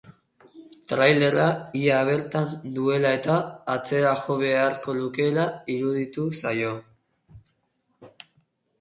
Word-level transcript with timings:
Trailerra 0.91 1.45
ia 1.81 1.99
bertan 2.07 2.47
duela-eta 2.79 3.37
atzera 3.75 4.17
jo 4.25 4.41
beharko 4.43 4.99
lukeela 5.05 5.47
iruditu 5.79 6.29
zaio. 6.43 6.77